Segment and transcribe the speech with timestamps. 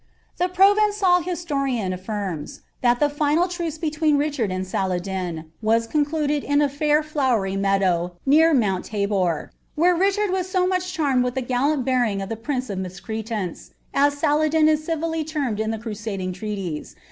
[0.41, 7.03] '"evenqal historian affirms that the final trace between Richard in was concluded in a fair
[7.03, 12.31] llowery meadow* near Mount Tabor; thard waa so much charmed with the gallant bearing of
[12.31, 16.95] ihe Utacreanis, as Saladin is civilly termed in the crusading treaties.